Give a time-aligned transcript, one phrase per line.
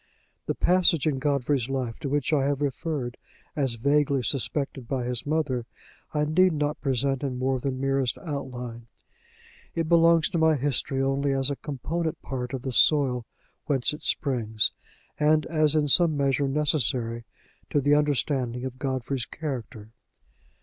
[0.47, 3.17] The passage in Godfrey's life to which I have referred
[3.55, 5.67] as vaguely suspected by his mother,
[6.11, 8.87] I need not present in more than merest outline:
[9.75, 13.27] it belongs to my history only as a component part of the soil
[13.67, 14.71] whence it springs,
[15.19, 17.23] and as in some measure necessary
[17.69, 19.91] to the understanding of Godfrey's character.